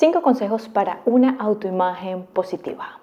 [0.00, 3.00] 5 consejos para una autoimagen positiva.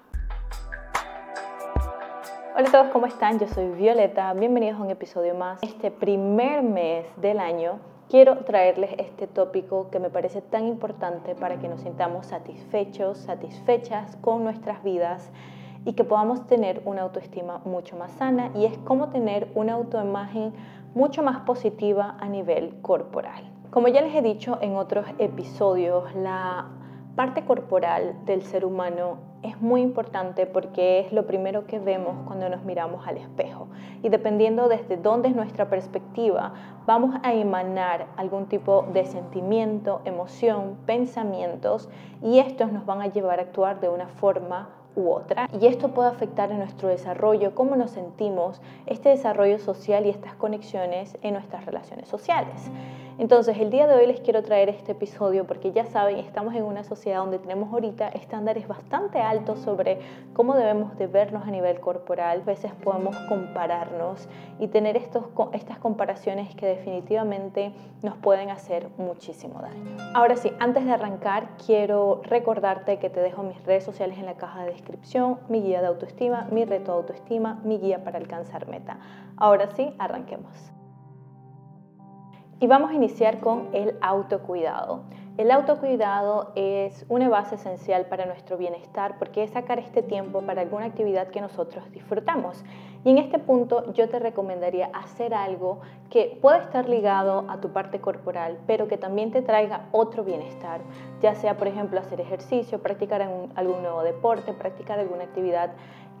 [2.56, 3.38] Hola a todos, ¿cómo están?
[3.38, 5.62] Yo soy Violeta, bienvenidos a un episodio más.
[5.62, 11.60] Este primer mes del año quiero traerles este tópico que me parece tan importante para
[11.60, 15.30] que nos sintamos satisfechos, satisfechas con nuestras vidas
[15.84, 20.52] y que podamos tener una autoestima mucho más sana y es cómo tener una autoimagen
[20.96, 23.52] mucho más positiva a nivel corporal.
[23.70, 26.70] Como ya les he dicho en otros episodios, la
[27.18, 32.48] parte corporal del ser humano es muy importante porque es lo primero que vemos cuando
[32.48, 33.66] nos miramos al espejo.
[34.04, 36.54] Y dependiendo desde dónde es nuestra perspectiva,
[36.86, 41.88] vamos a emanar algún tipo de sentimiento, emoción, pensamientos
[42.22, 45.48] y estos nos van a llevar a actuar de una forma u otra.
[45.60, 50.34] Y esto puede afectar en nuestro desarrollo, cómo nos sentimos, este desarrollo social y estas
[50.36, 52.70] conexiones en nuestras relaciones sociales.
[53.18, 56.62] Entonces, el día de hoy les quiero traer este episodio porque ya saben, estamos en
[56.62, 59.98] una sociedad donde tenemos ahorita estándares bastante altos sobre
[60.34, 62.42] cómo debemos de vernos a nivel corporal.
[62.42, 64.28] A veces podemos compararnos
[64.60, 69.96] y tener estos, estas comparaciones que definitivamente nos pueden hacer muchísimo daño.
[70.14, 74.34] Ahora sí, antes de arrancar, quiero recordarte que te dejo mis redes sociales en la
[74.34, 78.68] caja de descripción, mi guía de autoestima, mi reto de autoestima, mi guía para alcanzar
[78.68, 79.00] meta.
[79.36, 80.77] Ahora sí, arranquemos.
[82.60, 85.02] Y vamos a iniciar con el autocuidado.
[85.36, 90.62] El autocuidado es una base esencial para nuestro bienestar porque es sacar este tiempo para
[90.62, 92.64] alguna actividad que nosotros disfrutamos.
[93.04, 95.78] Y en este punto yo te recomendaría hacer algo
[96.10, 100.80] que pueda estar ligado a tu parte corporal, pero que también te traiga otro bienestar,
[101.20, 105.70] ya sea por ejemplo hacer ejercicio, practicar algún nuevo deporte, practicar alguna actividad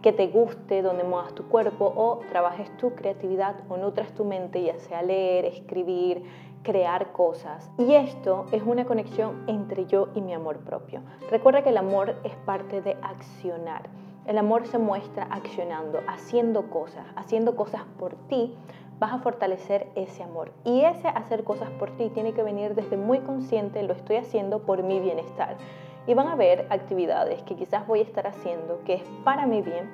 [0.02, 4.62] que te guste, donde muevas tu cuerpo o trabajes tu creatividad o nutras tu mente,
[4.62, 6.22] ya sea leer, escribir,
[6.62, 7.70] crear cosas.
[7.78, 11.00] Y esto es una conexión entre yo y mi amor propio.
[11.30, 13.88] Recuerda que el amor es parte de accionar.
[14.26, 18.54] El amor se muestra accionando, haciendo cosas, haciendo cosas por ti.
[18.98, 20.52] Vas a fortalecer ese amor.
[20.64, 24.60] Y ese hacer cosas por ti tiene que venir desde muy consciente, lo estoy haciendo
[24.60, 25.56] por mi bienestar
[26.08, 29.62] y van a haber actividades que quizás voy a estar haciendo que es para mi
[29.62, 29.90] bien,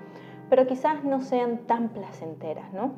[0.48, 2.92] pero quizás no sean tan placenteras, ¿no?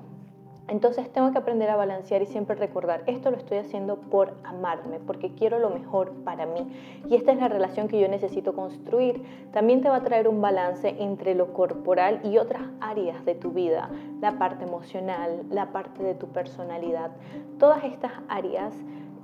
[0.69, 4.99] Entonces tengo que aprender a balancear y siempre recordar, esto lo estoy haciendo por amarme,
[4.99, 6.67] porque quiero lo mejor para mí.
[7.09, 9.23] Y esta es la relación que yo necesito construir.
[9.53, 13.53] También te va a traer un balance entre lo corporal y otras áreas de tu
[13.53, 13.89] vida,
[14.21, 17.13] la parte emocional, la parte de tu personalidad.
[17.59, 18.75] Todas estas áreas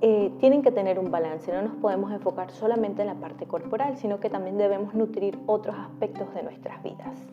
[0.04, 3.96] eh, tienen que tener un balance, no nos podemos enfocar solamente en la parte corporal,
[3.96, 7.24] sino que también debemos nutrir otros aspectos de nuestras vidas.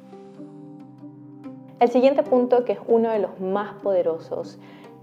[1.79, 4.59] El siguiente punto, que es uno de los más poderosos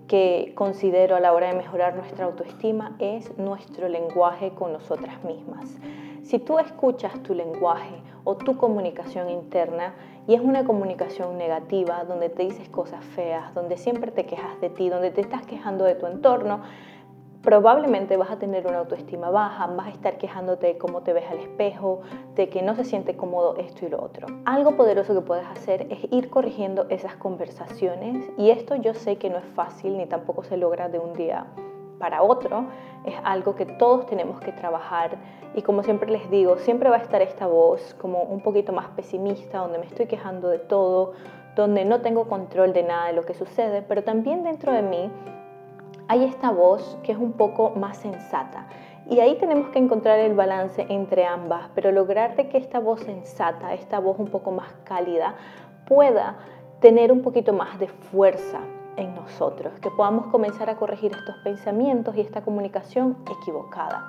[0.07, 5.77] que considero a la hora de mejorar nuestra autoestima, es nuestro lenguaje con nosotras mismas.
[6.23, 9.95] Si tú escuchas tu lenguaje o tu comunicación interna
[10.29, 14.71] y es una comunicación negativa, donde te dices cosas feas, donde siempre te quejas de
[14.71, 16.61] ti, donde te estás quejando de tu entorno,
[17.47, 21.31] probablemente vas a tener una autoestima baja, vas a estar quejándote de cómo te ves
[21.31, 22.01] al espejo,
[22.35, 24.27] de que no se siente cómodo esto y lo otro.
[24.45, 29.31] Algo poderoso que puedes hacer es ir corrigiendo esas conversaciones y esto yo sé que
[29.31, 31.47] no es fácil ni tampoco se logra de un día
[32.01, 32.65] para otro,
[33.05, 35.17] es algo que todos tenemos que trabajar
[35.55, 38.89] y como siempre les digo, siempre va a estar esta voz como un poquito más
[38.89, 41.13] pesimista, donde me estoy quejando de todo,
[41.55, 45.11] donde no tengo control de nada de lo que sucede, pero también dentro de mí
[46.09, 48.67] hay esta voz que es un poco más sensata.
[49.09, 53.01] Y ahí tenemos que encontrar el balance entre ambas, pero lograr de que esta voz
[53.01, 55.35] sensata, esta voz un poco más cálida,
[55.87, 56.37] pueda
[56.81, 58.59] tener un poquito más de fuerza
[58.97, 64.05] en nosotros, que podamos comenzar a corregir estos pensamientos y esta comunicación equivocada.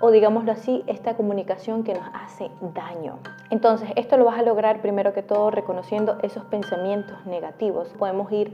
[0.00, 3.18] O digámoslo así, esta comunicación que nos hace daño.
[3.50, 7.88] Entonces, esto lo vas a lograr primero que todo reconociendo esos pensamientos negativos.
[7.98, 8.52] Podemos ir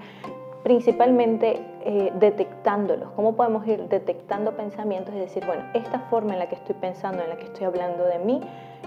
[0.62, 6.48] principalmente eh, detectándolos, cómo podemos ir detectando pensamientos y decir, bueno, esta forma en la
[6.48, 8.41] que estoy pensando, en la que estoy hablando de mí,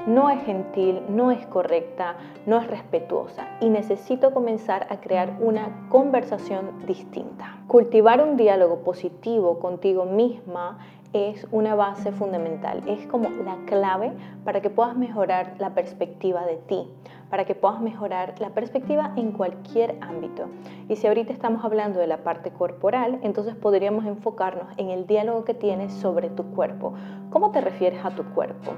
[0.08, 2.16] no es gentil, no es correcta,
[2.46, 7.58] no es respetuosa y necesito comenzar a crear una conversación distinta.
[7.68, 10.80] Cultivar un diálogo positivo contigo misma
[11.14, 14.14] es una base fundamental, es como la clave
[14.46, 16.88] para que puedas mejorar la perspectiva de ti,
[17.30, 20.46] para que puedas mejorar la perspectiva en cualquier ámbito.
[20.88, 25.44] Y si ahorita estamos hablando de la parte corporal, entonces podríamos enfocarnos en el diálogo
[25.44, 26.94] que tienes sobre tu cuerpo.
[27.30, 28.72] ¿Cómo te refieres a tu cuerpo?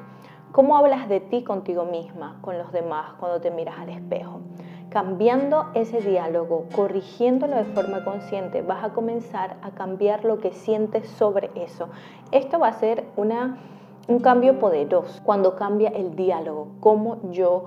[0.52, 4.42] ¿Cómo hablas de ti contigo misma, con los demás, cuando te miras al espejo?
[4.94, 11.10] Cambiando ese diálogo, corrigiéndolo de forma consciente, vas a comenzar a cambiar lo que sientes
[11.10, 11.90] sobre eso.
[12.32, 13.58] Esto va a ser una
[14.08, 17.66] un cambio poderoso cuando cambia el diálogo, cómo yo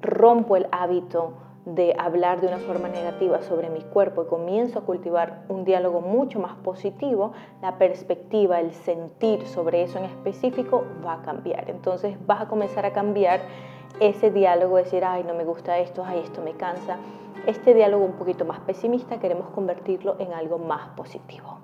[0.00, 1.32] rompo el hábito
[1.74, 6.00] de hablar de una forma negativa sobre mi cuerpo y comienzo a cultivar un diálogo
[6.00, 11.68] mucho más positivo, la perspectiva, el sentir sobre eso en específico va a cambiar.
[11.68, 13.40] Entonces vas a comenzar a cambiar
[14.00, 16.96] ese diálogo, decir, ay, no me gusta esto, ay, esto me cansa.
[17.46, 21.58] Este diálogo un poquito más pesimista queremos convertirlo en algo más positivo.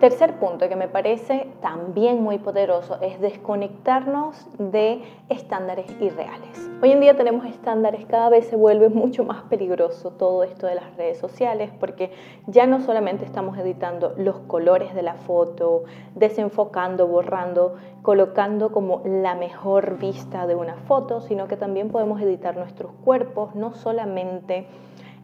[0.00, 5.00] Tercer punto que me parece también muy poderoso es desconectarnos de
[5.30, 6.70] estándares irreales.
[6.82, 10.74] Hoy en día tenemos estándares, cada vez se vuelve mucho más peligroso todo esto de
[10.74, 12.10] las redes sociales porque
[12.46, 15.84] ya no solamente estamos editando los colores de la foto,
[16.14, 22.54] desenfocando, borrando, colocando como la mejor vista de una foto, sino que también podemos editar
[22.54, 24.66] nuestros cuerpos, no solamente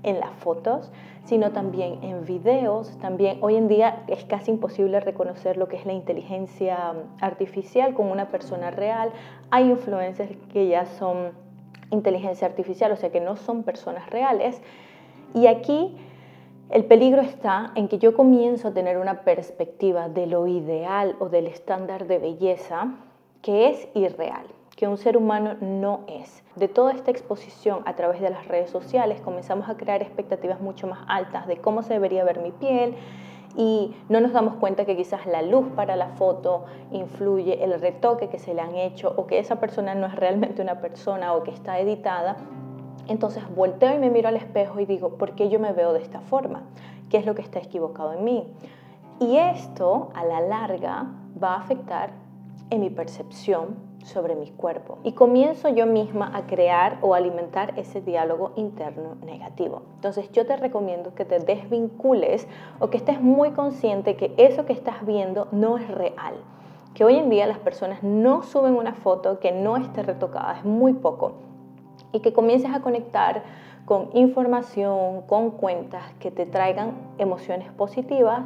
[0.03, 0.91] en las fotos,
[1.25, 2.99] sino también en videos.
[2.99, 8.07] También hoy en día es casi imposible reconocer lo que es la inteligencia artificial con
[8.07, 9.13] una persona real.
[9.51, 11.33] Hay influencers que ya son
[11.91, 14.61] inteligencia artificial, o sea que no son personas reales.
[15.35, 15.97] Y aquí
[16.71, 21.29] el peligro está en que yo comienzo a tener una perspectiva de lo ideal o
[21.29, 22.95] del estándar de belleza
[23.43, 24.47] que es irreal
[24.77, 26.43] que un ser humano no es.
[26.57, 30.87] De toda esta exposición a través de las redes sociales comenzamos a crear expectativas mucho
[30.87, 32.97] más altas de cómo se debería ver mi piel
[33.57, 38.29] y no nos damos cuenta que quizás la luz para la foto influye, el retoque
[38.29, 41.43] que se le han hecho o que esa persona no es realmente una persona o
[41.43, 42.37] que está editada.
[43.09, 46.01] Entonces volteo y me miro al espejo y digo, ¿por qué yo me veo de
[46.01, 46.63] esta forma?
[47.11, 48.47] ¿Qué es lo que está equivocado en mí?
[49.21, 51.07] Y esto a la larga
[51.43, 52.11] va a afectar
[52.71, 58.01] en mi percepción sobre mi cuerpo y comienzo yo misma a crear o alimentar ese
[58.01, 59.83] diálogo interno negativo.
[59.97, 62.47] Entonces yo te recomiendo que te desvincules
[62.79, 66.35] o que estés muy consciente que eso que estás viendo no es real.
[66.95, 70.65] Que hoy en día las personas no suben una foto que no esté retocada, es
[70.65, 71.33] muy poco.
[72.13, 73.43] Y que comiences a conectar
[73.87, 78.43] con información, con cuentas que te traigan emociones positivas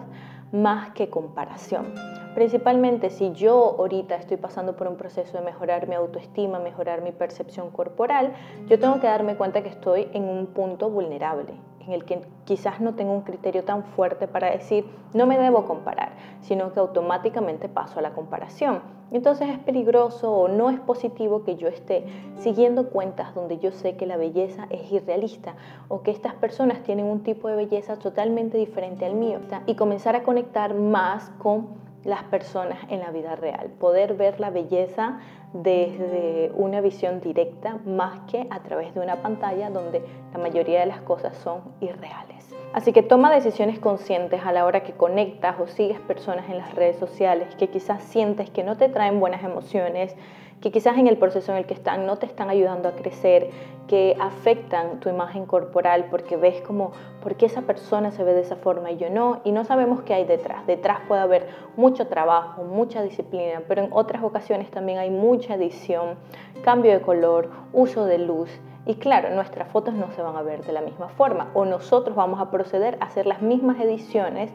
[0.53, 1.93] más que comparación.
[2.37, 7.11] Principalmente si yo ahorita estoy pasando por un proceso de mejorar mi autoestima, mejorar mi
[7.11, 8.35] percepción corporal,
[8.69, 12.79] yo tengo que darme cuenta que estoy en un punto vulnerable, en el que quizás
[12.79, 14.85] no tengo un criterio tan fuerte para decir
[15.15, 16.11] no me debo comparar,
[16.43, 18.83] sino que automáticamente paso a la comparación.
[19.11, 22.05] Entonces es peligroso o no es positivo que yo esté
[22.37, 25.55] siguiendo cuentas donde yo sé que la belleza es irrealista
[25.89, 30.17] o que estas personas tienen un tipo de belleza totalmente diferente al mío y comenzar
[30.17, 35.19] a conectar más con las personas en la vida real, poder ver la belleza
[35.53, 40.87] desde una visión directa más que a través de una pantalla donde la mayoría de
[40.87, 42.55] las cosas son irreales.
[42.73, 46.75] Así que toma decisiones conscientes a la hora que conectas o sigues personas en las
[46.75, 50.15] redes sociales que quizás sientes que no te traen buenas emociones,
[50.61, 53.51] que quizás en el proceso en el que están no te están ayudando a crecer,
[53.87, 56.93] que afectan tu imagen corporal porque ves como,
[57.23, 59.41] ¿por qué esa persona se ve de esa forma y yo no?
[59.45, 60.67] Y no sabemos qué hay detrás.
[60.67, 66.17] Detrás puede haber mucho trabajo, mucha disciplina, pero en otras ocasiones también hay mucha edición,
[66.63, 68.51] cambio de color, uso de luz.
[68.87, 72.17] Y claro, nuestras fotos no se van a ver de la misma forma o nosotros
[72.17, 74.51] vamos a proceder a hacer las mismas ediciones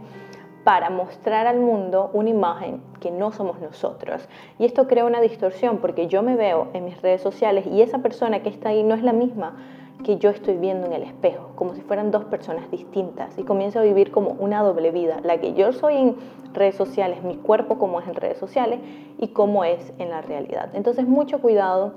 [0.63, 4.27] para mostrar al mundo una imagen que no somos nosotros.
[4.59, 7.99] Y esto crea una distorsión porque yo me veo en mis redes sociales y esa
[7.99, 9.55] persona que está ahí no es la misma
[10.03, 13.79] que yo estoy viendo en el espejo, como si fueran dos personas distintas y comienzo
[13.79, 16.15] a vivir como una doble vida, la que yo soy en
[16.53, 18.79] redes sociales, mi cuerpo como es en redes sociales
[19.19, 20.69] y cómo es en la realidad.
[20.73, 21.93] Entonces mucho cuidado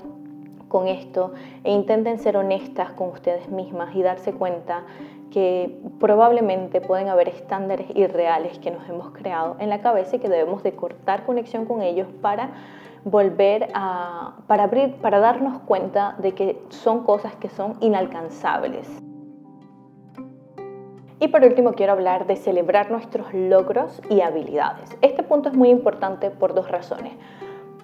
[0.69, 4.85] con esto e intenten ser honestas con ustedes mismas y darse cuenta
[5.35, 10.29] que probablemente pueden haber estándares irreales que nos hemos creado en la cabeza y que
[10.29, 12.51] debemos de cortar conexión con ellos para
[13.03, 18.89] volver a, para abrir, para darnos cuenta de que son cosas que son inalcanzables.
[21.19, 24.97] Y por último quiero hablar de celebrar nuestros logros y habilidades.
[25.01, 27.13] Este punto es muy importante por dos razones.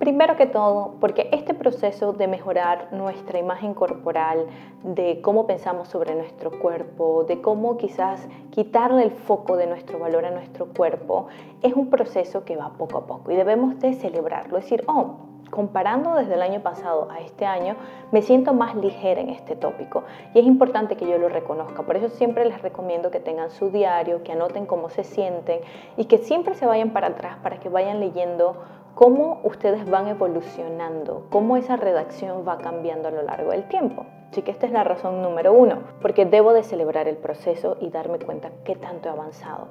[0.01, 4.47] Primero que todo, porque este proceso de mejorar nuestra imagen corporal,
[4.83, 10.25] de cómo pensamos sobre nuestro cuerpo, de cómo quizás quitarle el foco de nuestro valor
[10.25, 11.27] a nuestro cuerpo,
[11.61, 14.57] es un proceso que va poco a poco y debemos de celebrarlo.
[14.57, 15.17] Es decir, oh,
[15.51, 17.77] comparando desde el año pasado a este año,
[18.11, 21.83] me siento más ligera en este tópico y es importante que yo lo reconozca.
[21.83, 25.61] Por eso siempre les recomiendo que tengan su diario, que anoten cómo se sienten
[25.99, 28.57] y que siempre se vayan para atrás para que vayan leyendo
[29.01, 34.05] cómo ustedes van evolucionando, cómo esa redacción va cambiando a lo largo del tiempo.
[34.31, 37.89] Así que esta es la razón número uno, porque debo de celebrar el proceso y
[37.89, 39.69] darme cuenta qué tanto he avanzado.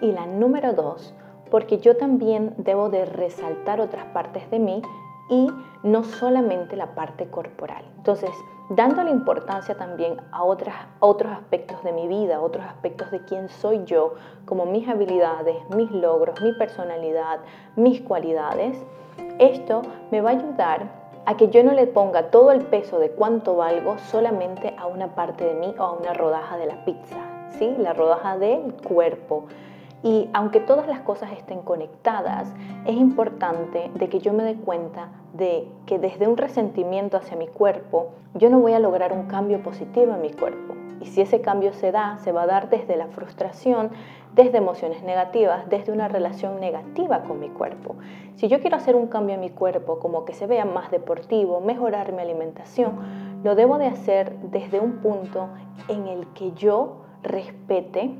[0.00, 1.14] Y la número dos,
[1.50, 4.80] porque yo también debo de resaltar otras partes de mí
[5.30, 5.48] y
[5.82, 7.84] no solamente la parte corporal.
[7.96, 8.30] Entonces,
[8.68, 13.48] dando la importancia también a, otras, otros aspectos de mi vida, otros aspectos de quién
[13.48, 17.40] soy yo, como mis habilidades, mis logros, mi personalidad,
[17.76, 18.76] mis cualidades,
[19.38, 23.10] esto me va a ayudar a que yo no le ponga todo el peso de
[23.10, 27.18] cuánto valgo solamente a una parte de mí o a una rodaja de la pizza,
[27.58, 27.74] ¿sí?
[27.78, 29.46] La rodaja del cuerpo.
[30.02, 32.52] Y aunque todas las cosas estén conectadas,
[32.86, 37.46] es importante de que yo me dé cuenta de que desde un resentimiento hacia mi
[37.46, 40.74] cuerpo, yo no voy a lograr un cambio positivo en mi cuerpo.
[41.00, 43.90] Y si ese cambio se da, se va a dar desde la frustración,
[44.34, 47.96] desde emociones negativas, desde una relación negativa con mi cuerpo.
[48.36, 51.60] Si yo quiero hacer un cambio en mi cuerpo, como que se vea más deportivo,
[51.60, 55.48] mejorar mi alimentación, lo debo de hacer desde un punto
[55.88, 58.14] en el que yo respete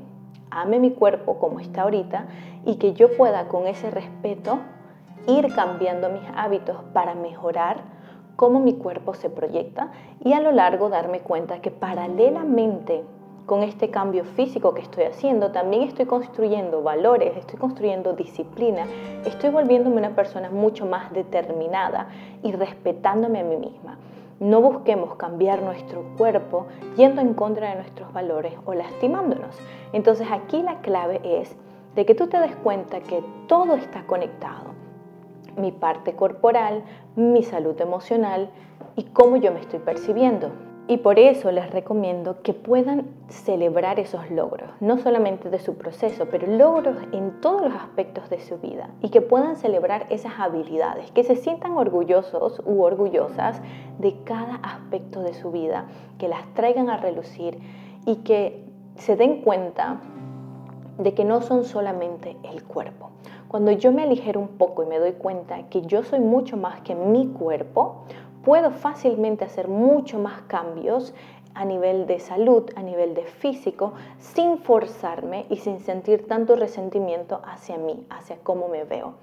[0.51, 2.25] ame mi cuerpo como está ahorita
[2.65, 4.59] y que yo pueda con ese respeto
[5.27, 7.77] ir cambiando mis hábitos para mejorar
[8.35, 9.91] cómo mi cuerpo se proyecta
[10.23, 13.03] y a lo largo darme cuenta que paralelamente
[13.45, 18.85] con este cambio físico que estoy haciendo, también estoy construyendo valores, estoy construyendo disciplina,
[19.25, 22.07] estoy volviéndome una persona mucho más determinada
[22.43, 23.97] y respetándome a mí misma.
[24.41, 26.65] No busquemos cambiar nuestro cuerpo
[26.97, 29.55] yendo en contra de nuestros valores o lastimándonos.
[29.93, 31.55] Entonces aquí la clave es
[31.93, 34.71] de que tú te des cuenta que todo está conectado.
[35.57, 36.83] Mi parte corporal,
[37.15, 38.49] mi salud emocional
[38.95, 40.70] y cómo yo me estoy percibiendo.
[40.91, 46.27] Y por eso les recomiendo que puedan celebrar esos logros, no solamente de su proceso,
[46.29, 51.09] pero logros en todos los aspectos de su vida y que puedan celebrar esas habilidades,
[51.11, 53.61] que se sientan orgullosos u orgullosas
[53.99, 55.85] de cada aspecto de su vida,
[56.17, 57.57] que las traigan a relucir
[58.05, 58.65] y que
[58.97, 60.01] se den cuenta
[60.97, 63.11] de que no son solamente el cuerpo.
[63.47, 66.81] Cuando yo me aligero un poco y me doy cuenta que yo soy mucho más
[66.81, 68.03] que mi cuerpo,
[68.43, 71.13] puedo fácilmente hacer mucho más cambios
[71.53, 77.41] a nivel de salud, a nivel de físico, sin forzarme y sin sentir tanto resentimiento
[77.45, 79.15] hacia mí, hacia cómo me veo.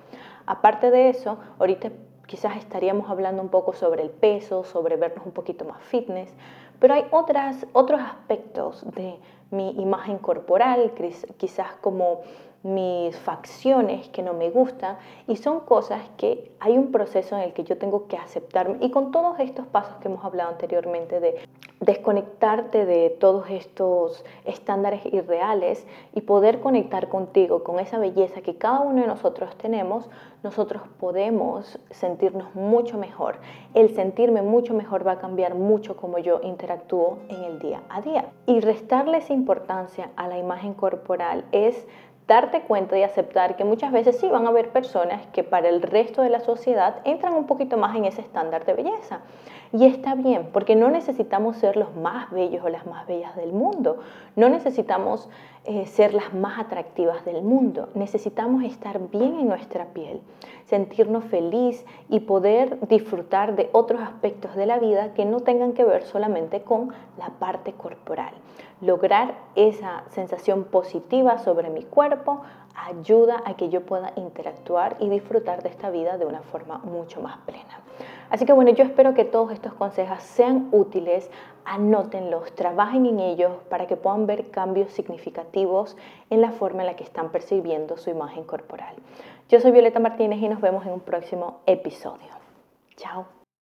[0.46, 1.90] Aparte de eso, ahorita
[2.26, 6.30] quizás estaríamos hablando un poco sobre el peso, sobre vernos un poquito más fitness,
[6.78, 9.18] pero hay otras, otros aspectos de
[9.50, 10.92] mi imagen corporal,
[11.38, 12.20] quizás como
[12.62, 17.52] mis facciones que no me gustan y son cosas que hay un proceso en el
[17.52, 21.36] que yo tengo que aceptarme y con todos estos pasos que hemos hablado anteriormente de
[21.80, 28.80] desconectarte de todos estos estándares irreales y poder conectar contigo con esa belleza que cada
[28.80, 30.08] uno de nosotros tenemos,
[30.42, 33.38] nosotros podemos sentirnos mucho mejor.
[33.74, 38.00] El sentirme mucho mejor va a cambiar mucho como yo interactúo en el día a
[38.00, 38.26] día.
[38.46, 41.86] Y restarle esa importancia a la imagen corporal es
[42.28, 45.80] darte cuenta y aceptar que muchas veces sí van a haber personas que para el
[45.80, 49.20] resto de la sociedad entran un poquito más en ese estándar de belleza.
[49.72, 53.52] Y está bien, porque no necesitamos ser los más bellos o las más bellas del
[53.52, 53.98] mundo,
[54.34, 55.28] no necesitamos
[55.64, 60.22] eh, ser las más atractivas del mundo, necesitamos estar bien en nuestra piel,
[60.64, 65.84] sentirnos feliz y poder disfrutar de otros aspectos de la vida que no tengan que
[65.84, 68.32] ver solamente con la parte corporal.
[68.80, 72.40] Lograr esa sensación positiva sobre mi cuerpo
[72.86, 77.20] ayuda a que yo pueda interactuar y disfrutar de esta vida de una forma mucho
[77.20, 77.80] más plena.
[78.30, 81.30] Así que bueno, yo espero que todos estos consejos sean útiles,
[81.64, 85.96] anótenlos, trabajen en ellos para que puedan ver cambios significativos
[86.30, 88.94] en la forma en la que están percibiendo su imagen corporal.
[89.48, 92.28] Yo soy Violeta Martínez y nos vemos en un próximo episodio.
[92.96, 93.37] Chao.